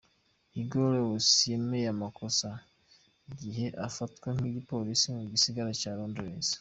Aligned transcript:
Hugo 0.53 0.79
Lloris 0.93 1.29
yemeye 1.51 1.87
amakosa 1.95 2.49
igihe 3.31 3.65
afatwa 3.87 4.29
n'igipolisi 4.39 5.07
mu 5.15 5.21
gisagara 5.31 5.79
ca 5.81 5.91
Londres. 5.97 6.47